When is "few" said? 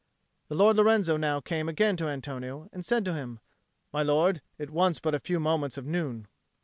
5.19-5.39